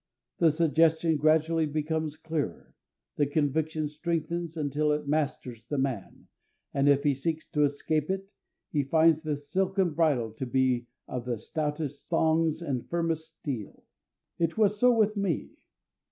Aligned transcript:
The 0.39 0.49
suggestion 0.49 1.17
gradually 1.17 1.67
becomes 1.67 2.17
clearer, 2.17 2.73
the 3.17 3.27
conviction 3.27 3.87
strengthens 3.87 4.57
until 4.57 4.91
it 4.91 5.07
masters 5.07 5.67
the 5.67 5.77
man, 5.77 6.25
and 6.73 6.89
if 6.89 7.03
he 7.03 7.13
seeks 7.13 7.45
to 7.49 7.65
escape 7.65 8.09
it, 8.09 8.27
he 8.71 8.81
finds 8.81 9.21
the 9.21 9.37
silken 9.37 9.91
bridle 9.93 10.31
to 10.39 10.47
be 10.47 10.87
one 11.05 11.29
of 11.29 11.39
stoutest 11.39 12.09
thongs 12.09 12.63
and 12.63 12.89
firmest 12.89 13.27
steel. 13.37 13.83
It 14.39 14.57
was 14.57 14.75
so 14.79 14.91
with 14.91 15.15
me. 15.15 15.51